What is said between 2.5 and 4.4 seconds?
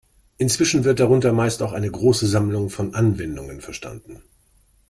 von Anwendungen verstanden.